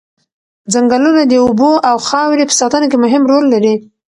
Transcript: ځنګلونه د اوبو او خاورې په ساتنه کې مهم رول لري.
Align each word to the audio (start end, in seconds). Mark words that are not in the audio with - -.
ځنګلونه 0.73 1.21
د 1.25 1.33
اوبو 1.43 1.71
او 1.89 1.95
خاورې 2.07 2.43
په 2.47 2.53
ساتنه 2.59 2.85
کې 2.91 2.97
مهم 3.03 3.23
رول 3.31 3.45
لري. 3.53 3.73